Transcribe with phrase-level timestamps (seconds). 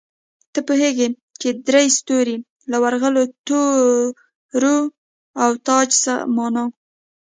[0.53, 1.07] ته پوهېږې
[1.41, 2.35] چې درې ستوري،
[2.71, 4.77] له ورغلو تورو
[5.43, 6.63] او تاج څه مانا؟